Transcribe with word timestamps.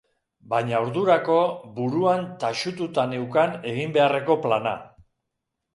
Baina 0.53 0.79
ordurako 0.85 1.35
buruan 1.77 2.25
taxututa 2.45 3.07
neukan 3.13 3.55
egin 3.75 3.97
beharreko 4.01 4.41
plana. 4.49 4.79